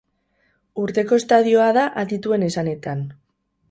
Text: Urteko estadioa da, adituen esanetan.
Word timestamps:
Urteko 0.85 1.21
estadioa 1.23 1.69
da, 1.79 1.87
adituen 2.05 2.51
esanetan. 2.53 3.09